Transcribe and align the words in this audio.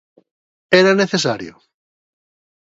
¿Era 0.79 0.93
necesario? 1.01 1.53